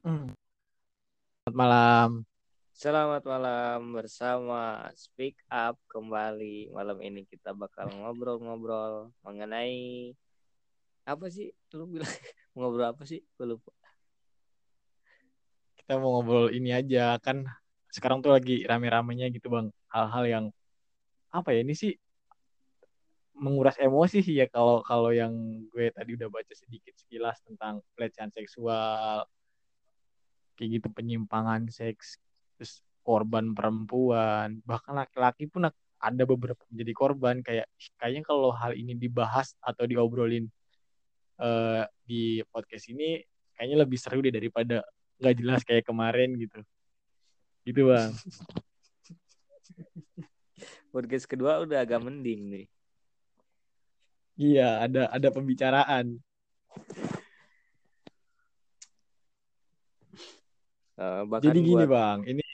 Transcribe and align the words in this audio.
Hmm. 0.00 0.32
Selamat 1.44 1.56
malam. 1.60 2.10
Selamat 2.72 3.22
malam 3.28 3.92
bersama 3.92 4.88
Speak 4.96 5.36
Up 5.52 5.76
kembali. 5.92 6.72
Malam 6.72 7.04
ini 7.04 7.28
kita 7.28 7.52
bakal 7.52 7.92
ngobrol-ngobrol 7.92 9.12
mengenai 9.20 10.16
apa 11.04 11.28
sih? 11.28 11.52
Lu 11.76 11.84
bilang 11.84 12.08
ngobrol 12.56 12.96
apa 12.96 13.04
sih? 13.04 13.20
Gue 13.36 13.52
lupa. 13.52 13.76
Kita 15.76 16.00
mau 16.00 16.16
ngobrol 16.16 16.48
ini 16.56 16.72
aja 16.72 17.20
kan 17.20 17.44
sekarang 17.92 18.24
tuh 18.24 18.32
lagi 18.32 18.64
rame-ramenya 18.64 19.28
gitu 19.28 19.52
bang. 19.52 19.68
Hal-hal 19.92 20.24
yang 20.24 20.44
apa 21.28 21.52
ya 21.52 21.60
ini 21.60 21.76
sih 21.76 21.92
menguras 23.36 23.76
emosi 23.76 24.24
sih 24.24 24.40
ya 24.40 24.48
kalau 24.48 24.80
kalau 24.80 25.12
yang 25.12 25.36
gue 25.68 25.92
tadi 25.92 26.16
udah 26.16 26.32
baca 26.32 26.54
sedikit 26.56 26.96
sekilas 26.96 27.36
tentang 27.44 27.84
pelecehan 27.92 28.32
seksual 28.32 29.28
kayak 30.60 30.76
gitu 30.76 30.88
penyimpangan 30.92 31.64
seks 31.72 32.20
terus 32.60 32.84
korban 33.00 33.56
perempuan 33.56 34.60
bahkan 34.68 34.92
laki-laki 34.92 35.48
pun 35.48 35.72
ada 36.00 36.22
beberapa 36.28 36.60
menjadi 36.68 36.92
korban 36.92 37.40
kayak 37.40 37.64
kayaknya 37.96 38.28
kalau 38.28 38.52
hal 38.52 38.76
ini 38.76 38.92
dibahas 38.92 39.56
atau 39.64 39.88
diobrolin 39.88 40.52
uh, 41.40 41.88
di 42.04 42.44
podcast 42.52 42.92
ini 42.92 43.24
kayaknya 43.56 43.76
lebih 43.84 43.98
seru 44.00 44.20
deh 44.20 44.32
daripada 44.32 44.84
nggak 45.20 45.34
jelas 45.36 45.60
kayak 45.64 45.84
kemarin 45.84 46.32
gitu. 46.40 46.60
Gitu 47.68 47.80
bang. 47.84 48.12
Podcast 50.92 51.28
kedua 51.28 51.60
udah 51.60 51.84
agak 51.84 52.00
mending 52.00 52.40
nih. 52.48 52.66
Iya 54.40 54.88
ada 54.88 55.12
ada 55.12 55.28
pembicaraan 55.28 56.16
Uh, 61.00 61.24
Jadi 61.40 61.64
gini 61.64 61.88
buat... 61.88 61.96
bang, 61.96 62.18
ini 62.28 62.44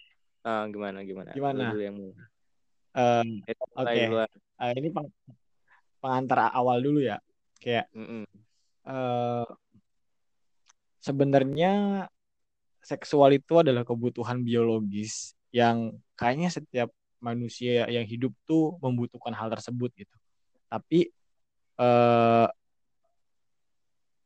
uh, 0.46 0.64
gimana 0.70 1.02
gimana? 1.02 1.30
Gimana? 1.34 1.74
Dulu 1.74 1.82
yang 1.82 1.96
uh, 1.98 3.26
Oke. 3.74 3.90
Okay. 3.90 4.06
Uh, 4.56 4.72
ini 4.78 4.88
peng 4.94 5.10
pengantar 5.98 6.54
awal 6.54 6.78
dulu 6.78 7.02
ya. 7.02 7.18
Kayak 7.58 7.90
mm 7.90 8.06
-mm. 8.06 8.24
uh, 8.86 9.50
sebenarnya 11.02 12.06
seksual 12.86 13.34
itu 13.34 13.58
adalah 13.58 13.82
kebutuhan 13.82 14.46
biologis 14.46 15.34
yang 15.50 15.98
kayaknya 16.14 16.54
setiap 16.54 16.94
manusia 17.18 17.90
yang 17.90 18.06
hidup 18.06 18.30
tuh 18.46 18.78
membutuhkan 18.78 19.34
hal 19.34 19.50
tersebut 19.50 19.90
gitu. 19.98 20.14
Tapi 20.70 21.10
uh, 21.82 22.46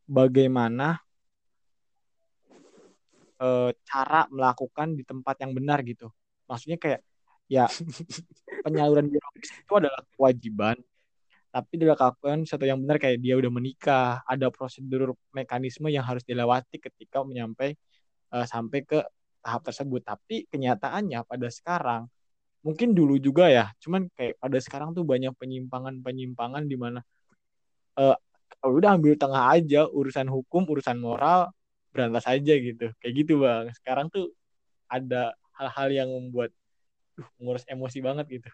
bagaimana 0.05 1.01
e, 3.41 3.47
cara 3.89 4.29
melakukan 4.29 4.95
di 4.99 5.03
tempat 5.09 5.37
yang 5.41 5.53
benar 5.57 5.81
gitu. 5.83 6.13
Maksudnya 6.47 6.77
kayak 6.77 7.01
ya 7.51 7.67
penyaluran 8.65 9.11
biologis 9.11 9.51
itu 9.59 9.73
adalah 9.75 10.01
kewajiban 10.15 10.77
tapi 11.51 11.83
dilakukan 11.83 12.47
satu 12.47 12.63
yang 12.63 12.79
benar 12.79 13.03
kayak 13.03 13.19
dia 13.19 13.35
udah 13.35 13.51
menikah 13.51 14.23
ada 14.23 14.55
prosedur 14.55 15.19
mekanisme 15.35 15.91
yang 15.91 16.07
harus 16.07 16.23
dilewati 16.23 16.79
ketika 16.79 17.27
menyampai 17.27 17.75
uh, 18.31 18.47
sampai 18.47 18.87
ke 18.87 19.03
tahap 19.43 19.67
tersebut 19.67 19.99
tapi 20.07 20.47
kenyataannya 20.47 21.27
pada 21.27 21.51
sekarang 21.51 22.07
mungkin 22.63 22.95
dulu 22.95 23.19
juga 23.19 23.51
ya 23.51 23.67
cuman 23.83 24.07
kayak 24.15 24.39
pada 24.39 24.59
sekarang 24.63 24.95
tuh 24.95 25.03
banyak 25.03 25.35
penyimpangan 25.35 25.99
penyimpangan 25.99 26.71
di 26.71 26.77
mana 26.79 27.03
uh, 27.99 28.15
udah 28.63 28.95
ambil 28.95 29.19
tengah 29.19 29.51
aja 29.51 29.91
urusan 29.91 30.31
hukum 30.31 30.69
urusan 30.71 31.03
moral 31.03 31.51
berantas 31.91 32.27
aja 32.27 32.55
gitu 32.55 32.91
kayak 33.03 33.15
gitu 33.15 33.43
bang 33.43 33.71
sekarang 33.83 34.07
tuh 34.11 34.31
ada 34.91 35.35
hal-hal 35.59 35.89
yang 35.91 36.09
membuat 36.11 36.55
uh, 37.19 37.29
ngurus 37.43 37.67
emosi 37.67 37.99
banget 38.03 38.27
gitu 38.41 38.51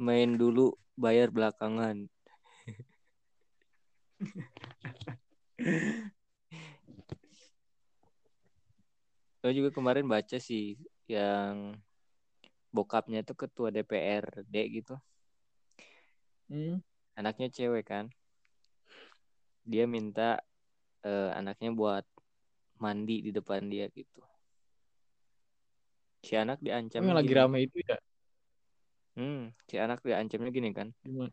main 0.00 0.38
dulu 0.38 0.72
bayar 0.96 1.28
belakangan 1.28 2.08
Gue 9.40 9.56
juga 9.56 9.72
kemarin 9.72 10.04
baca 10.04 10.36
sih 10.36 10.76
yang 11.08 11.72
bokapnya 12.68 13.24
itu 13.24 13.32
ketua 13.32 13.72
DPRD 13.72 14.52
gitu. 14.68 15.00
Hmm. 16.52 16.84
Anaknya 17.16 17.48
cewek 17.48 17.88
kan. 17.88 18.12
Dia 19.64 19.88
minta 19.88 20.44
uh, 21.04 21.30
anaknya 21.36 21.70
buat 21.72 22.04
mandi 22.80 23.20
di 23.24 23.30
depan 23.30 23.68
dia 23.68 23.86
gitu. 23.92 24.24
Si 26.24 26.36
anak 26.36 26.60
diancam. 26.60 27.00
Yang 27.00 27.18
lagi 27.20 27.32
rame 27.36 27.58
itu 27.64 27.76
ya? 27.84 27.96
Hmm, 29.16 29.52
si 29.68 29.76
anak 29.76 30.00
diancamnya 30.04 30.50
gini 30.52 30.70
kan. 30.72 30.88
Gimana? 31.04 31.32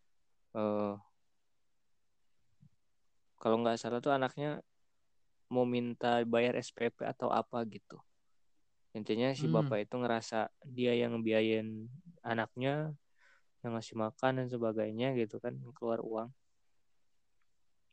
Uh, 0.56 0.96
kalau 3.38 3.62
nggak 3.62 3.78
salah 3.80 4.02
tuh 4.02 4.12
anaknya 4.12 4.60
mau 5.48 5.64
minta 5.64 6.24
bayar 6.28 6.60
SPP 6.60 7.08
atau 7.08 7.32
apa 7.32 7.64
gitu. 7.68 8.00
Intinya 8.92 9.32
si 9.38 9.48
hmm. 9.48 9.56
bapak 9.56 9.88
itu 9.88 9.96
ngerasa 9.96 10.50
dia 10.66 10.98
yang 10.98 11.22
biayain 11.22 11.88
anaknya, 12.26 12.92
yang 13.62 13.78
ngasih 13.78 13.96
makan 13.96 14.44
dan 14.44 14.48
sebagainya 14.50 15.14
gitu 15.16 15.38
kan, 15.38 15.56
keluar 15.78 16.02
uang. 16.02 16.34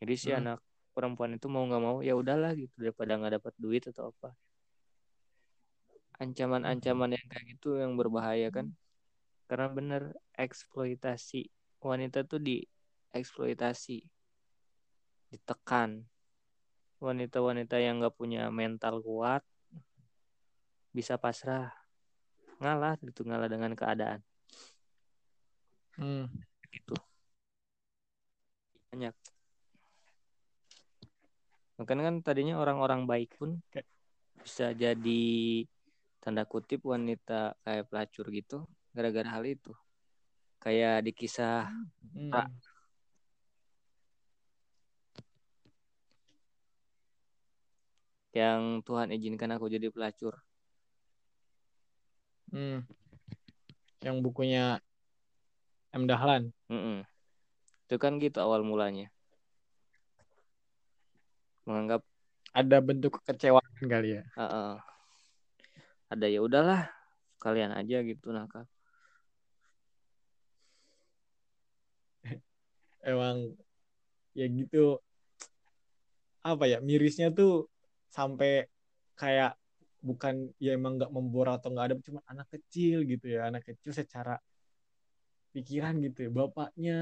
Jadi 0.01 0.15
si 0.17 0.29
hmm. 0.33 0.41
anak 0.41 0.59
perempuan 0.95 1.35
itu 1.35 1.51
mau 1.51 1.67
nggak 1.67 1.83
mau 1.83 1.99
ya 2.01 2.15
udahlah 2.15 2.55
gitu 2.55 2.73
daripada 2.79 3.19
nggak 3.19 3.43
dapat 3.43 3.55
duit 3.59 3.83
atau 3.91 4.15
apa. 4.15 4.31
Ancaman-ancaman 6.23 7.19
yang 7.19 7.27
kayak 7.27 7.47
gitu 7.59 7.83
yang 7.83 7.99
berbahaya 7.99 8.49
kan. 8.55 8.71
Karena 9.51 9.67
bener 9.69 10.03
eksploitasi 10.39 11.51
wanita 11.83 12.23
tuh 12.23 12.39
di 12.39 12.63
eksploitasi 13.11 13.99
ditekan. 15.35 16.07
Wanita-wanita 17.03 17.83
yang 17.83 17.99
nggak 18.01 18.15
punya 18.15 18.49
mental 18.55 19.03
kuat 19.03 19.43
bisa 20.95 21.19
pasrah 21.19 21.75
ngalah 22.63 22.95
gitu 23.03 23.27
ngalah 23.27 23.51
dengan 23.51 23.75
keadaan. 23.75 24.23
Hmm. 25.99 26.31
gitu. 26.71 26.95
Banyak 28.91 29.34
Mungkin 31.75 31.99
kan 32.07 32.15
tadinya 32.23 32.55
orang-orang 32.63 33.03
baik 33.11 33.35
pun 33.35 33.59
bisa 34.39 34.71
jadi 34.71 35.25
tanda 36.23 36.47
kutip 36.47 36.87
wanita 36.87 37.59
kayak 37.67 37.91
pelacur 37.91 38.27
gitu 38.31 38.59
gara-gara 38.95 39.27
hal 39.27 39.43
itu. 39.43 39.75
Kayak 40.63 41.05
di 41.05 41.13
kisah 41.13 41.67
hmm. 42.15 42.31
yang 48.35 48.81
Tuhan 48.87 49.11
izinkan 49.11 49.51
aku 49.59 49.67
jadi 49.67 49.91
pelacur. 49.91 50.39
Hmm. 52.55 52.87
Yang 53.99 54.17
bukunya 54.23 54.79
M 55.91 56.07
Dahlan. 56.07 56.55
Mm 56.71 56.81
-mm. 56.81 56.99
Itu 57.87 57.97
kan 57.99 58.23
gitu 58.23 58.39
awal 58.43 58.63
mulanya 58.63 59.14
menganggap 61.65 62.01
ada 62.55 62.77
bentuk 62.79 63.19
kekecewaan 63.21 63.85
kali 63.85 64.21
ya. 64.21 64.25
Uh 64.39 64.45
-uh. 64.45 64.73
Ada 66.13 66.27
ya 66.31 66.41
udahlah 66.45 66.87
kalian 67.43 67.75
aja 67.75 68.01
gitu 68.07 68.31
nakal. 68.31 68.65
Emang 73.03 73.57
ya 74.35 74.47
gitu 74.51 74.99
apa 76.45 76.65
ya 76.69 76.79
mirisnya 76.83 77.33
tuh 77.33 77.73
sampai 78.13 78.69
kayak 79.17 79.57
bukan 80.05 80.53
ya 80.61 80.77
emang 80.77 81.01
nggak 81.01 81.09
membor 81.09 81.49
atau 81.49 81.73
nggak 81.73 81.87
ada 81.89 81.97
cuma 82.05 82.21
anak 82.29 82.53
kecil 82.53 83.01
gitu 83.09 83.33
ya 83.33 83.49
anak 83.49 83.65
kecil 83.65 83.97
secara 83.97 84.37
pikiran 85.57 85.97
gitu 86.05 86.29
ya 86.29 86.31
bapaknya 86.35 86.99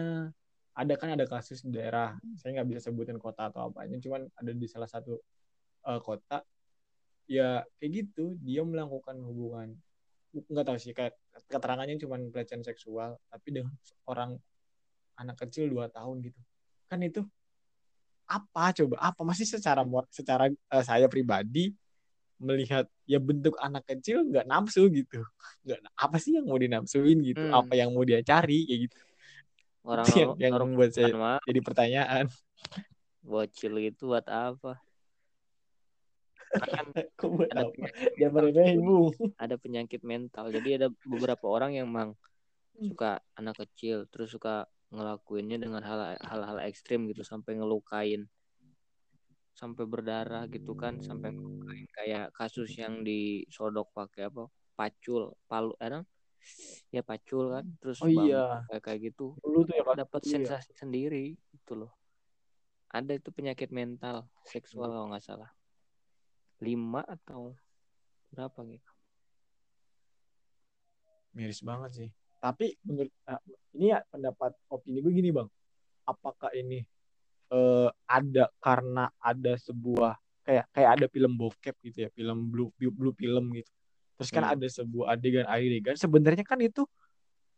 ada 0.73 0.95
kan 0.97 1.13
ada 1.13 1.29
kasus 1.29 1.61
di 1.61 1.77
daerah 1.77 2.17
saya 2.41 2.61
nggak 2.61 2.69
bisa 2.77 2.81
sebutin 2.89 3.21
kota 3.21 3.53
atau 3.53 3.69
apanya 3.69 4.01
cuman 4.01 4.25
ada 4.33 4.53
di 4.57 4.67
salah 4.69 4.89
satu 4.89 5.21
uh, 5.85 6.01
kota 6.01 6.41
ya 7.29 7.61
kayak 7.77 7.91
gitu 7.93 8.37
dia 8.41 8.65
melakukan 8.65 9.21
hubungan 9.21 9.77
nggak 10.33 10.65
tahu 10.65 10.79
sih 10.81 10.97
kayak 10.97 11.13
keterangannya 11.53 12.01
cuma 12.01 12.17
pelecehan 12.33 12.65
seksual 12.65 13.21
tapi 13.29 13.49
dengan 13.53 13.73
orang 14.09 14.41
anak 15.21 15.37
kecil 15.45 15.69
dua 15.69 15.93
tahun 15.93 16.25
gitu. 16.25 16.41
Kan 16.89 17.05
itu 17.05 17.21
apa 18.25 18.73
coba 18.73 18.97
apa 19.13 19.21
masih 19.29 19.45
secara 19.45 19.85
secara 20.09 20.49
uh, 20.73 20.85
saya 20.85 21.05
pribadi 21.05 21.77
melihat 22.41 22.89
ya 23.05 23.21
bentuk 23.21 23.55
anak 23.61 23.85
kecil 23.85 24.25
nggak 24.25 24.49
nafsu 24.49 24.89
gitu. 24.89 25.21
Nggak 25.69 25.79
apa 25.93 26.17
sih 26.17 26.41
yang 26.41 26.49
mau 26.49 26.57
dinafsuin 26.57 27.19
gitu? 27.23 27.45
Hmm. 27.45 27.61
apa 27.61 27.73
yang 27.77 27.93
mau 27.93 28.03
dia 28.03 28.25
cari 28.25 28.65
kayak 28.65 28.81
gitu 28.89 28.97
orang 29.83 30.07
yang, 30.15 30.31
yang 30.39 30.53
orang 30.55 30.71
buat 30.79 30.91
saya 30.95 31.13
mah, 31.15 31.39
jadi 31.47 31.61
pertanyaan. 31.63 32.25
Bocil 33.23 33.75
itu 33.79 34.11
buat 34.11 34.27
apa? 34.27 34.83
Kan 36.59 36.87
Kok 37.19 37.29
buat 37.39 37.49
ada 37.51 37.67
apa? 37.67 37.73
penyakit 37.75 38.11
mental 38.21 39.33
ada 39.39 39.55
penyakit 39.59 40.01
mental. 40.03 40.45
Jadi 40.51 40.69
ada 40.79 40.89
beberapa 41.03 41.47
orang 41.51 41.75
yang 41.75 41.91
emang 41.91 42.15
suka 42.79 43.23
anak 43.39 43.63
kecil 43.63 44.11
terus 44.11 44.35
suka 44.35 44.67
ngelakuinnya 44.93 45.57
dengan 45.57 45.81
hal- 45.87 46.21
hal-hal 46.21 46.59
ekstrim 46.67 47.09
gitu 47.09 47.25
sampai 47.25 47.57
ngelukain 47.57 48.29
sampai 49.53 49.85
berdarah 49.85 50.49
gitu 50.49 50.73
kan 50.73 50.99
sampai 51.05 51.31
ngelukain 51.33 51.87
kayak 51.93 52.27
kasus 52.35 52.73
yang 52.77 53.05
disodok 53.05 53.93
pakai 53.95 54.29
apa? 54.29 54.49
Pacul 54.73 55.37
palu 55.47 55.77
eh? 55.79 56.03
Ya 56.93 57.03
pacul 57.05 57.57
kan 57.57 57.65
terus 57.81 57.99
Oh 58.05 58.11
iya. 58.11 58.63
kayak 58.69 58.83
kayak 58.83 59.01
gitu 59.13 59.37
Dulu 59.41 59.65
tuh 59.65 59.75
ya, 59.79 59.83
dapat 59.97 60.21
Dulu 60.23 60.33
ya. 60.33 60.39
sensasi 60.39 60.73
sendiri 60.77 61.37
gitu 61.55 61.73
loh 61.87 61.93
ada 62.93 63.17
itu 63.17 63.33
penyakit 63.33 63.73
mental 63.73 64.29
seksual 64.45 64.93
kalau 64.93 65.09
nggak 65.09 65.25
salah 65.25 65.51
lima 66.63 67.01
atau 67.09 67.57
berapa 68.31 68.61
gitu 68.69 68.93
Miris 71.33 71.65
banget 71.65 71.91
sih. 71.97 72.09
Tapi 72.45 72.77
menurut 72.85 73.13
ah, 73.25 73.41
ini 73.73 73.89
ya 73.95 74.05
pendapat 74.05 74.53
opini 74.69 75.01
gue 75.01 75.13
gini 75.15 75.31
bang. 75.33 75.49
Apakah 76.05 76.53
ini 76.53 76.85
eh, 77.53 77.89
ada 78.09 78.53
karena 78.61 79.09
ada 79.17 79.57
sebuah 79.57 80.19
kayak 80.45 80.67
kayak 80.75 80.91
ada 80.99 81.07
film 81.09 81.33
bokep 81.39 81.77
gitu 81.87 82.05
ya, 82.05 82.09
film 82.13 82.53
blue 82.53 82.69
blue, 82.77 82.93
blue 82.93 83.15
film 83.17 83.55
gitu. 83.57 83.71
Terus 84.21 84.31
kan 84.31 84.45
Hmm. 84.47 84.55
ada 84.59 84.67
sebuah 84.69 85.07
adegan-adegan. 85.17 85.95
Sebenarnya 85.97 86.45
kan 86.47 86.59
itu 86.61 86.85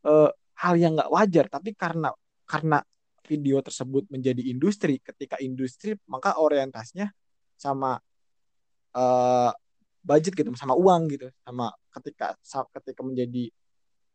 eh, 0.04 0.30
hal 0.60 0.74
yang 0.76 0.94
nggak 0.96 1.10
wajar. 1.10 1.46
Tapi 1.48 1.72
karena 1.72 2.12
karena 2.44 2.78
video 3.24 3.64
tersebut 3.64 4.04
menjadi 4.12 4.42
industri, 4.52 5.00
ketika 5.00 5.40
industri 5.40 5.96
maka 6.04 6.36
orientasinya 6.36 7.08
sama 7.56 7.96
eh, 8.94 9.52
budget 10.04 10.32
gitu, 10.36 10.52
sama 10.54 10.76
uang 10.76 11.02
gitu, 11.10 11.32
sama 11.42 11.72
ketika 11.90 12.36
ketika 12.76 13.00
menjadi 13.00 13.48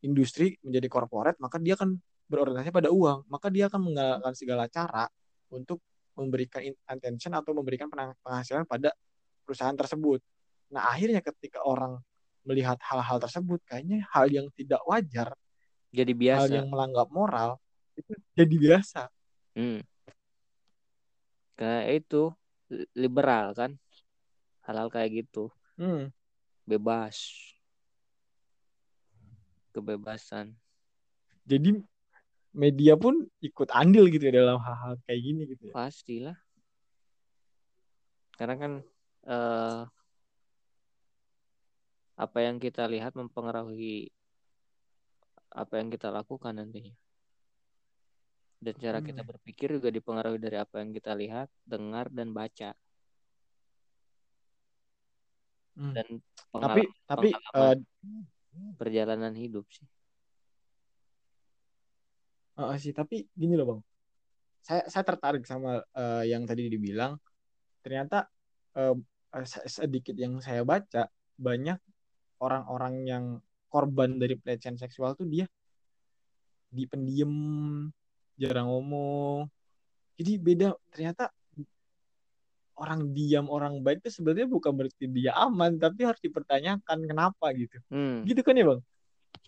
industri 0.04 0.56
menjadi 0.64 0.88
korporat 0.88 1.36
maka 1.44 1.60
dia 1.60 1.76
akan 1.76 2.00
berorientasi 2.30 2.72
pada 2.72 2.90
uang 2.92 3.28
maka 3.28 3.48
dia 3.52 3.68
akan 3.68 3.92
menggalakkan 3.92 4.34
segala 4.36 4.66
cara 4.72 5.06
untuk 5.52 5.82
memberikan 6.16 6.62
attention 6.88 7.36
atau 7.36 7.52
memberikan 7.56 7.88
penghasilan 8.24 8.68
pada 8.68 8.94
perusahaan 9.44 9.76
tersebut 9.76 10.24
nah 10.70 10.94
akhirnya 10.94 11.20
ketika 11.20 11.66
orang 11.66 11.98
melihat 12.50 12.82
hal-hal 12.82 13.22
tersebut 13.22 13.62
kayaknya 13.70 14.02
hal 14.10 14.26
yang 14.34 14.50
tidak 14.58 14.82
wajar 14.90 15.30
jadi 15.94 16.10
hal 16.10 16.18
biasa 16.18 16.50
yang 16.50 16.68
melanggar 16.74 17.06
moral 17.14 17.62
itu 17.94 18.12
jadi 18.34 18.56
biasa 18.58 19.02
Hmm. 19.58 19.82
Kayak 21.60 21.86
itu 22.08 22.32
li- 22.72 22.88
liberal 22.96 23.52
kan, 23.52 23.76
hal-hal 24.64 24.88
kayak 24.88 25.26
gitu, 25.26 25.52
hmm. 25.76 26.08
bebas, 26.64 27.20
kebebasan. 29.76 30.56
jadi 31.44 31.82
media 32.56 32.94
pun 32.96 33.28
ikut 33.44 33.70
andil 33.76 34.08
gitu 34.08 34.32
ya 34.32 34.40
dalam 34.40 34.62
hal-hal 34.64 34.96
kayak 35.04 35.22
gini 35.22 35.42
gitu 35.50 35.64
ya 35.70 35.74
Pastilah. 35.76 36.38
Karena 38.40 38.56
kan 38.56 38.72
eh, 39.28 39.82
apa 42.20 42.44
yang 42.44 42.60
kita 42.60 42.84
lihat 42.84 43.16
mempengaruhi 43.16 44.12
apa 45.56 45.80
yang 45.80 45.88
kita 45.88 46.12
lakukan 46.12 46.60
nantinya. 46.60 46.92
Dan 48.60 48.76
cara 48.76 49.00
kita 49.00 49.24
Hmm. 49.24 49.32
berpikir 49.32 49.72
juga 49.72 49.88
dipengaruhi 49.88 50.36
dari 50.36 50.60
apa 50.60 50.84
yang 50.84 50.92
kita 50.92 51.16
lihat, 51.16 51.48
dengar, 51.64 52.12
dan 52.12 52.36
baca. 52.36 52.76
Hmm. 55.80 55.96
Dan 55.96 56.08
tapi 56.52 56.84
pengalaman, 56.92 57.08
tapi 57.08 57.30
eh, 57.32 57.76
perjalanan 58.76 59.32
hidup 59.32 59.64
sih. 59.72 59.88
Heeh 62.60 62.78
sih, 62.84 62.92
tapi 62.92 63.24
gini 63.32 63.56
loh 63.56 63.66
bang, 63.72 63.82
saya 64.60 64.84
saya 64.92 65.08
tertarik 65.08 65.48
sama 65.48 65.80
eh, 65.96 66.28
yang 66.28 66.44
tadi 66.44 66.68
dibilang. 66.68 67.16
Ternyata 67.80 68.28
se- 69.48 69.68
sedikit 69.72 70.20
yang 70.20 70.44
saya 70.44 70.68
baca 70.68 71.08
banyak 71.40 71.80
orang-orang 72.40 72.96
yang 73.06 73.24
korban 73.70 74.18
dari 74.18 74.36
pelecehan 74.36 74.80
seksual 74.80 75.14
tuh 75.14 75.30
dia 75.30 75.46
di 76.70 76.86
pendiam, 76.86 77.34
jarang 78.38 78.70
ngomong. 78.70 79.50
Jadi 80.16 80.32
beda. 80.38 80.70
Ternyata 80.94 81.34
orang 82.80 83.12
diam, 83.12 83.52
orang 83.52 83.84
baik 83.84 84.06
itu 84.06 84.22
sebenarnya 84.22 84.48
bukan 84.48 84.72
berarti 84.72 85.06
dia 85.12 85.36
aman, 85.36 85.76
tapi 85.76 86.08
harus 86.08 86.22
dipertanyakan 86.24 87.00
kenapa 87.04 87.52
gitu. 87.58 87.78
Hmm. 87.92 88.24
Gitu 88.24 88.40
kan 88.40 88.56
ya 88.56 88.66
bang? 88.66 88.82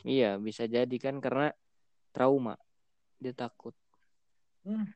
Iya, 0.01 0.31
bisa 0.41 0.65
jadi 0.67 0.95
kan 0.99 1.21
karena 1.23 1.53
trauma. 2.11 2.57
Dia 3.21 3.31
takut. 3.31 3.77
Hmm. 4.65 4.89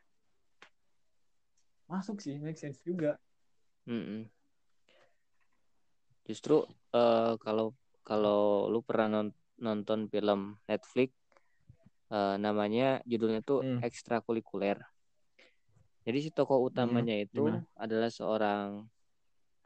Masuk 1.85 2.19
sih, 2.19 2.41
make 2.41 2.57
sense 2.57 2.81
juga. 2.81 3.15
Mm-mm. 3.85 4.25
Justru 6.25 6.65
eh, 6.89 7.33
kalau 7.37 7.77
kalau 8.05 8.69
lu 8.69 8.85
pernah 8.85 9.09
non- 9.09 9.37
nonton 9.57 10.05
film 10.07 10.61
Netflix 10.69 11.09
eh, 12.13 12.35
namanya 12.37 13.01
judulnya 13.09 13.41
tuh 13.41 13.65
Hmm. 13.65 13.81
ekstrakurikuler. 13.81 14.77
Jadi 16.05 16.17
si 16.21 16.29
tokoh 16.29 16.69
utamanya 16.69 17.17
itu 17.17 17.41
gimana? 17.41 17.65
adalah 17.73 18.13
seorang 18.13 18.85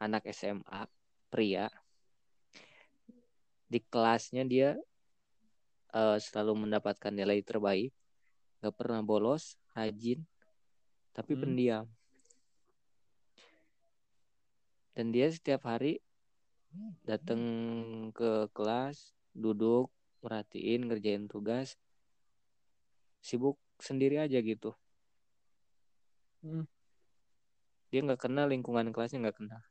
anak 0.00 0.24
SMA 0.32 0.88
pria. 1.28 1.68
Di 3.68 3.78
kelasnya 3.84 4.48
dia 4.48 4.80
eh, 5.92 6.16
selalu 6.16 6.64
mendapatkan 6.64 7.12
nilai 7.12 7.44
terbaik, 7.44 7.92
gak 8.64 8.72
pernah 8.72 9.04
bolos, 9.04 9.60
rajin, 9.76 10.24
tapi 11.12 11.36
Hmm. 11.36 11.42
pendiam. 11.44 11.84
Dan 14.96 15.12
dia 15.12 15.28
setiap 15.28 15.68
hari 15.68 16.00
datang 17.04 17.42
ke 18.14 18.46
kelas, 18.54 19.14
duduk, 19.34 19.90
merhatiin, 20.22 20.86
ngerjain 20.86 21.26
tugas, 21.26 21.74
sibuk 23.20 23.56
sendiri 23.80 24.20
aja 24.20 24.38
gitu. 24.40 24.76
Hmm. 26.40 26.64
Dia 27.90 28.00
nggak 28.06 28.22
kenal 28.22 28.48
lingkungan 28.48 28.94
kelasnya 28.94 29.20
nggak 29.28 29.38
kenal. 29.38 29.62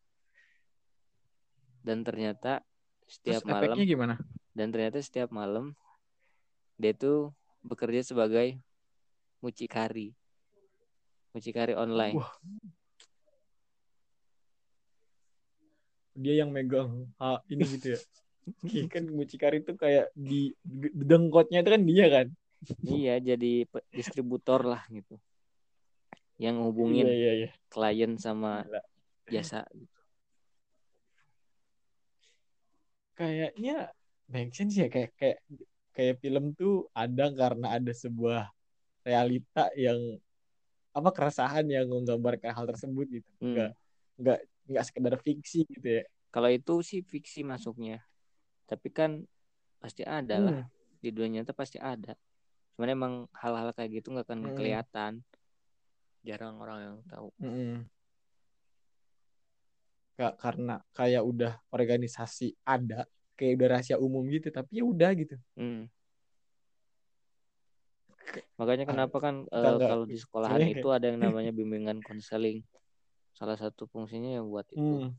Dan 1.79 2.03
ternyata 2.03 2.61
Terus 3.07 3.15
setiap 3.15 3.41
malam 3.47 3.73
efeknya 3.73 3.85
gimana? 3.87 4.15
dan 4.53 4.67
ternyata 4.75 4.99
setiap 4.99 5.31
malam 5.31 5.73
dia 6.75 6.91
tuh 6.91 7.31
bekerja 7.63 8.03
sebagai 8.03 8.59
mucikari, 9.39 10.15
mucikari 11.31 11.73
online. 11.75 12.19
Wah. 12.19 12.31
Dia 16.15 16.45
yang 16.45 16.49
megang 16.49 17.09
ah, 17.21 17.41
ini 17.49 17.65
gitu 17.77 17.97
ya. 17.97 18.01
Iya 18.65 18.89
kan 18.89 19.05
mucikari 19.13 19.61
itu 19.61 19.77
kayak 19.77 20.09
di 20.17 20.49
dengkotnya 21.05 21.61
itu 21.61 21.69
kan 21.69 21.83
dia 21.85 22.05
kan. 22.09 22.27
Iya, 22.81 23.15
jadi 23.21 23.53
distributor 23.93 24.65
lah 24.65 24.81
gitu. 24.89 25.15
Yang 26.41 26.55
hubungin 26.65 27.05
Iya 27.07 27.13
iya 27.13 27.31
iya. 27.45 27.49
klien 27.69 28.17
sama 28.17 28.65
Gila. 28.65 28.81
jasa 29.29 29.61
gitu. 29.75 29.99
Kayaknya 33.13 33.91
make 34.31 34.55
sense 34.55 34.79
ya 34.79 34.87
kayak 34.87 35.11
kayak 35.19 35.39
kayak 35.91 36.15
film 36.23 36.55
tuh 36.55 36.87
ada 36.95 37.27
karena 37.35 37.75
ada 37.75 37.91
sebuah 37.91 38.47
realita 39.03 39.67
yang 39.75 39.99
apa 40.95 41.09
keresahan 41.11 41.67
yang 41.67 41.91
menggambarkan 41.91 42.55
hal 42.55 42.65
tersebut 42.65 43.05
gitu. 43.19 43.29
Hmm. 43.39 43.51
Enggak 43.51 43.71
enggak 44.19 44.39
enggak 44.69 44.85
sekedar 44.85 45.17
fiksi 45.17 45.65
gitu 45.65 45.87
ya. 45.99 46.03
Kalau 46.29 46.49
itu 46.53 46.85
sih 46.85 47.01
fiksi 47.01 47.41
masuknya. 47.41 48.05
Tapi 48.69 48.87
kan 48.93 49.25
pasti 49.81 50.05
ada 50.05 50.37
lah. 50.37 50.57
Hmm. 50.61 50.69
Di 51.01 51.09
dunia 51.09 51.41
nyata 51.41 51.57
pasti 51.57 51.81
ada. 51.81 52.13
Cuman 52.77 52.89
emang 52.93 53.13
hal-hal 53.33 53.73
kayak 53.73 53.99
gitu 53.99 54.13
nggak 54.13 54.29
akan 54.29 54.39
Hmm. 54.45 54.55
kelihatan. 54.55 55.11
Jarang 56.21 56.61
orang 56.61 56.79
yang 56.79 56.97
tahu. 57.09 57.33
Mm-mm. 57.41 57.89
Ka- 60.19 60.35
karena 60.35 60.83
kayak 60.91 61.23
udah 61.23 61.63
organisasi 61.71 62.51
ada 62.67 63.07
kayak 63.39 63.55
udah 63.55 63.67
rahasia 63.71 63.95
umum 63.95 64.27
gitu 64.27 64.51
tapi 64.51 64.83
ya 64.83 64.83
udah 64.83 65.15
gitu 65.15 65.39
Hmm. 65.55 65.87
Makanya 68.59 68.83
Ah, 68.83 68.89
kenapa 68.91 69.17
kan 69.23 69.47
kita 69.47 69.55
eh, 69.63 69.73
nggak 69.79 69.89
kalau 69.89 70.05
di 70.05 70.17
sekolahan 70.19 70.59
itu 70.75 70.87
ada 70.91 71.05
yang 71.07 71.19
namanya 71.23 71.51
bimbingan 71.55 72.03
konseling. 72.03 72.61
Salah 73.39 73.55
satu 73.55 73.87
fungsinya 73.87 74.35
yang 74.37 74.45
buat 74.51 74.67
itu. 74.69 74.83
Hmm, 74.83 75.15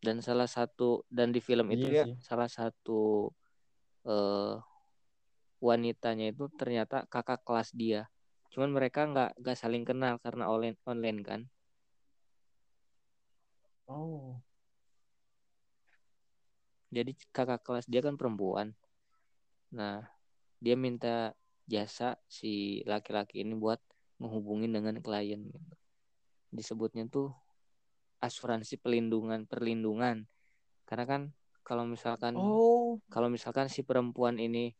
Dan 0.00 0.24
salah 0.24 0.48
satu 0.48 1.04
dan 1.12 1.28
di 1.28 1.44
film 1.44 1.68
itu 1.76 1.92
Iya 1.92 1.92
ya 1.92 2.04
sih. 2.08 2.14
salah 2.24 2.48
satu 2.48 3.28
eh 4.08 4.54
wanitanya 5.60 6.32
itu 6.32 6.44
ternyata 6.60 7.04
kakak 7.12 7.40
kelas 7.46 7.70
dia. 7.76 8.08
Cuman 8.52 8.70
mereka 8.76 9.00
nggak 9.10 9.30
nggak 9.40 9.56
saling 9.60 9.84
kenal 9.88 10.14
karena 10.24 10.44
online 10.48 10.76
online 10.88 11.20
kan. 11.28 11.40
Oh. 13.88 14.40
Jadi 16.90 17.12
kakak 17.36 17.60
kelas 17.66 17.86
dia 17.86 18.00
kan 18.02 18.16
perempuan. 18.18 18.74
Nah, 19.70 20.02
dia 20.64 20.74
minta 20.74 21.36
jasa 21.70 22.18
si 22.26 22.82
laki-laki 22.90 23.46
ini 23.46 23.54
buat 23.54 23.78
menghubungin 24.18 24.74
dengan 24.74 24.98
klien 24.98 25.40
gitu. 25.54 25.74
Disebutnya 26.50 27.06
tuh 27.06 27.32
asuransi 28.20 28.76
pelindungan 28.78 29.48
perlindungan. 29.48 30.28
Karena 30.84 31.04
kan 31.06 31.22
kalau 31.64 31.86
misalkan 31.86 32.34
Oh. 32.36 32.98
kalau 33.08 33.30
misalkan 33.30 33.70
si 33.70 33.86
perempuan 33.86 34.36
ini 34.36 34.74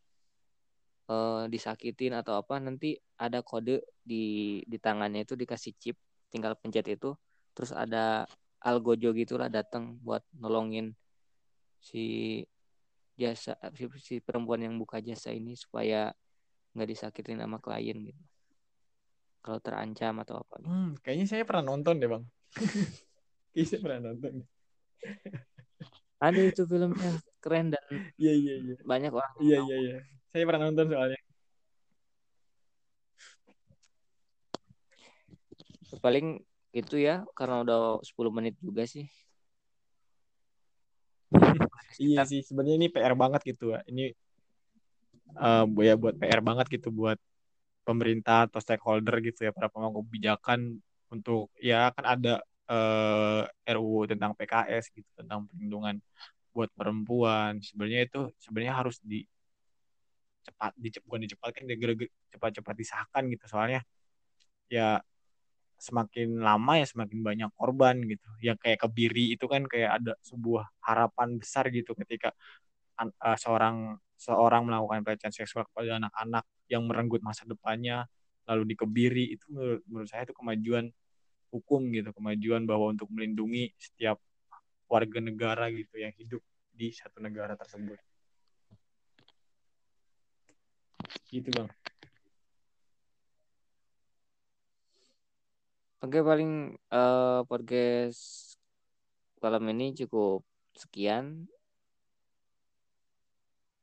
uh, 1.11 1.47
disakitin 1.47 2.15
atau 2.15 2.39
apa 2.39 2.59
nanti 2.59 2.99
ada 3.19 3.43
kode 3.43 3.83
di 4.01 4.59
di 4.65 4.77
tangannya 4.77 5.23
itu 5.23 5.35
dikasih 5.35 5.73
chip 5.77 5.97
tinggal 6.31 6.55
pencet 6.57 6.87
itu 6.87 7.15
terus 7.51 7.75
ada 7.75 8.23
algojo 8.63 9.11
gitulah 9.11 9.51
datang 9.51 9.99
buat 9.99 10.23
nolongin 10.37 10.95
si 11.81 12.39
jasa 13.19 13.57
si, 13.75 13.85
si 13.99 14.15
perempuan 14.23 14.63
yang 14.63 14.79
buka 14.79 15.03
jasa 15.03 15.35
ini 15.35 15.53
supaya 15.59 16.15
nggak 16.71 16.89
disakitin 16.89 17.43
sama 17.43 17.59
klien 17.59 17.99
gitu 17.99 18.23
kalau 19.41 19.59
terancam 19.59 20.13
atau 20.21 20.35
apa 20.41 20.55
gitu. 20.61 20.69
hmm, 20.69 20.89
kayaknya 21.01 21.25
saya 21.25 21.43
pernah 21.43 21.63
nonton 21.65 21.97
deh 21.97 22.09
bang. 22.09 22.23
Kayaknya 23.51 23.67
saya 23.67 23.81
pernah 23.83 23.99
nonton. 24.07 24.33
Ada 26.21 26.41
itu 26.45 26.61
filmnya 26.69 27.11
keren 27.43 27.73
dan 27.73 27.83
iya 28.15 28.31
iya 28.31 28.53
iya. 28.63 28.75
banyak 28.85 29.11
orang 29.11 29.33
iya 29.43 29.57
iya 29.59 29.77
iya. 29.81 29.97
Saya 30.31 30.43
pernah 30.47 30.69
nonton 30.69 30.87
soalnya. 30.87 31.19
Paling 35.99 36.39
itu 36.71 36.95
ya 36.95 37.27
karena 37.35 37.65
udah 37.65 37.99
10 38.05 38.31
menit 38.31 38.55
juga 38.63 38.87
sih. 38.87 39.09
Iya 41.99 42.23
sih 42.23 42.39
sebenarnya 42.39 42.79
ini 42.79 42.87
PR 42.87 43.19
banget 43.19 43.43
gitu 43.51 43.75
ya 43.75 43.83
ini 43.83 44.15
uh, 45.35 45.67
ya 45.83 45.93
buat 45.99 46.15
PR 46.15 46.39
banget 46.39 46.71
gitu 46.71 46.87
buat 46.87 47.19
pemerintah 47.91 48.47
atau 48.47 48.59
stakeholder 48.63 49.15
gitu 49.27 49.39
ya 49.47 49.51
para 49.55 49.67
pemangku 49.73 50.01
kebijakan 50.07 50.59
untuk 51.13 51.51
ya 51.59 51.91
kan 51.95 52.05
ada 52.15 52.33
eh, 52.71 53.41
RUU 53.75 54.07
tentang 54.11 54.31
PKS 54.39 54.85
gitu 54.95 55.09
tentang 55.19 55.39
perlindungan 55.47 55.95
buat 56.55 56.69
perempuan 56.75 57.59
sebenarnya 57.63 58.01
itu 58.07 58.19
sebenarnya 58.43 58.73
harus 58.81 58.97
di 59.03 59.23
cepat 60.41 60.71
dicepat 60.83 61.05
bukan 61.07 61.21
dicepatkan 61.25 61.63
cepat-cepat 62.33 62.75
disahkan 62.81 63.23
gitu 63.29 63.45
soalnya 63.45 63.81
ya 64.71 65.03
semakin 65.81 66.37
lama 66.37 66.73
ya 66.77 66.85
semakin 66.85 67.19
banyak 67.25 67.49
korban 67.57 67.95
gitu. 68.05 68.29
Yang 68.45 68.57
kayak 68.63 68.79
kebiri 68.85 69.33
itu 69.33 69.45
kan 69.49 69.65
kayak 69.65 69.91
ada 70.01 70.13
sebuah 70.21 70.69
harapan 70.85 71.41
besar 71.41 71.73
gitu 71.73 71.97
ketika 71.97 72.29
uh, 72.99 73.37
seorang 73.37 73.95
seorang 74.17 74.67
melakukan 74.67 75.01
pelecehan 75.01 75.33
seksual 75.33 75.65
kepada 75.69 75.97
anak-anak 75.97 76.45
yang 76.69 76.85
merenggut 76.85 77.25
masa 77.25 77.43
depannya 77.49 78.05
lalu 78.45 78.73
dikebiri 78.75 79.37
itu 79.37 79.45
menurut, 79.49 79.81
menurut 79.89 80.09
saya 80.09 80.25
itu 80.25 80.35
kemajuan 80.35 80.89
hukum 81.51 81.81
gitu, 81.91 82.09
kemajuan 82.15 82.63
bahwa 82.63 82.95
untuk 82.95 83.11
melindungi 83.11 83.75
setiap 83.75 84.17
warga 84.87 85.19
negara 85.19 85.67
gitu 85.71 85.99
yang 85.99 86.11
hidup 86.15 86.41
di 86.71 86.91
satu 86.95 87.19
negara 87.19 87.59
tersebut. 87.59 87.99
Gitu, 91.27 91.47
Bang. 91.51 91.71
Oke 96.01 96.17
paling 96.25 96.73
uh, 96.89 97.45
podcast 97.45 98.57
malam 99.37 99.69
ini 99.69 99.93
cukup 99.93 100.41
sekian. 100.73 101.45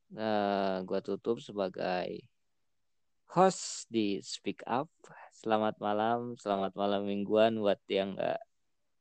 Uh, 0.08 0.80
gua 0.88 1.04
tutup 1.04 1.36
sebagai 1.36 2.24
host 3.28 3.84
di 3.92 4.24
Speak 4.24 4.64
Up. 4.64 4.88
Selamat 5.36 5.76
malam, 5.76 6.32
selamat 6.40 6.72
malam 6.72 7.04
mingguan 7.04 7.60
buat 7.60 7.76
yang 7.92 8.16
enggak 8.16 8.40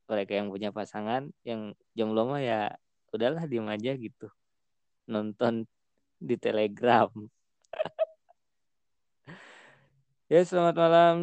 mereka 0.07 0.31
yang 0.39 0.47
punya 0.51 0.69
pasangan, 0.71 1.31
yang 1.43 1.75
jomblo 1.95 2.27
mah 2.27 2.43
ya 2.43 2.75
udahlah 3.11 3.43
diem 3.47 3.67
aja 3.67 3.91
gitu. 3.95 4.27
Nonton 5.07 5.63
di 6.19 6.35
Telegram. 6.35 7.07
ya 10.31 10.43
selamat 10.43 10.75
malam. 10.75 11.15